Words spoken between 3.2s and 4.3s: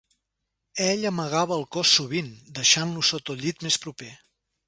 el llit més proper.